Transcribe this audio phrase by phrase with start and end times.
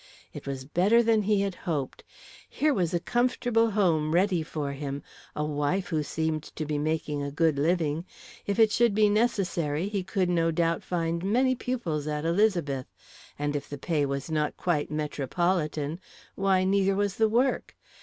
[0.33, 2.03] It was better than he had hoped.
[2.49, 5.03] Here was a comfortable home ready for him;
[5.35, 8.05] a wife who seemed to be making a good living.
[8.47, 12.87] If it should be necessary, he could no doubt find many pupils at Elizabeth,
[13.37, 15.99] and if the pay was not quite metropolitan,
[16.33, 17.77] why, neither was the work.